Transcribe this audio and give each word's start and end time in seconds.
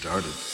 started. 0.00 0.47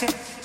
Gracias. 0.00 0.37